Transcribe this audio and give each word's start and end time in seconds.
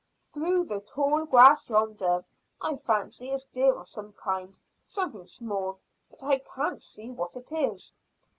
"Through 0.33 0.63
the 0.65 0.79
tall 0.79 1.25
grass 1.25 1.69
yonder. 1.69 2.25
I 2.59 2.75
fancy 2.77 3.29
it's 3.29 3.43
deer 3.43 3.75
of 3.75 3.87
some 3.87 4.13
kind; 4.13 4.57
something 4.83 5.27
small, 5.27 5.79
but 6.09 6.23
I 6.23 6.39
can't 6.39 6.81
see 6.81 7.11
what 7.11 7.35
it 7.35 7.51
is." 7.51 7.93